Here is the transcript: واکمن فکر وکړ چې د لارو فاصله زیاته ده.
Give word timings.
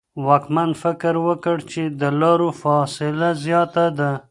واکمن 0.27 0.69
فکر 0.81 1.13
وکړ 1.27 1.57
چې 1.71 1.83
د 1.99 2.01
لارو 2.19 2.49
فاصله 2.61 3.29
زیاته 3.45 3.85
ده. 3.97 4.11